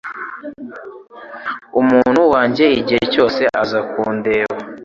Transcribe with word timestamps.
umuntu 1.81 2.21
wanjye 2.33 2.65
Igihe 2.79 3.03
cyose 3.13 3.41
uza 3.61 3.79
kundeba 3.89 4.55